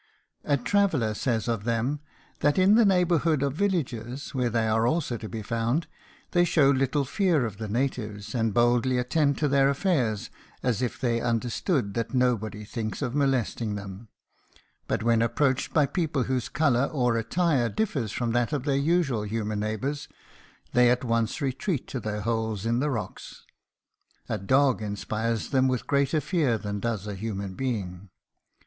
[0.45, 1.99] A traveler says of them,
[2.39, 5.85] that in the neighborhood of villages, where they are also to be found,
[6.31, 10.31] they show little fear of the natives, and boldly attend to their affairs
[10.63, 14.07] as if they understood that nobody thinks of molesting them;
[14.87, 19.21] but when approached by people whose color or attire differs from that of their usual
[19.21, 20.07] human neighbors,
[20.73, 23.45] they at once retreat to their holes in the rocks.
[24.27, 28.09] A dog inspires them with greater fear than does a human being.